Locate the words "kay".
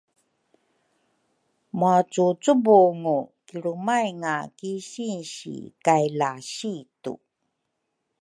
5.85-6.05